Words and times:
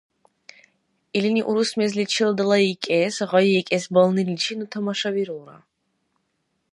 Илини 1.17 1.41
урус 1.49 1.71
мезличил 1.79 2.31
далайикӀес, 2.39 3.15
гъайикӀес 3.29 3.85
балниличи 3.93 4.53
ну 4.59 4.65
тамашавирулра. 4.71 5.57